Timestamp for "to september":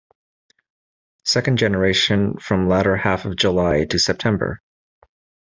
3.85-4.59